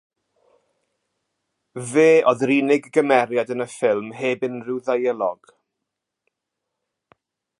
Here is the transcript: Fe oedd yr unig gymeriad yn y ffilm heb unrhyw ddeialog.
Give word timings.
Fe 1.89 2.05
oedd 2.31 2.41
yr 2.47 2.53
unig 2.55 2.87
gymeriad 2.97 3.53
yn 3.57 3.63
y 3.67 3.69
ffilm 3.75 4.09
heb 4.23 4.47
unrhyw 4.49 4.81
ddeialog. 4.89 5.55